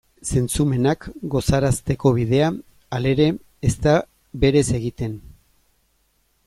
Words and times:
Zentzumenak 0.29 1.03
gozarazteko 1.33 2.13
bidea, 2.15 2.49
halere, 2.99 3.29
ez 3.71 3.75
da 3.87 3.95
berez 4.45 4.65
egiten. 4.81 5.17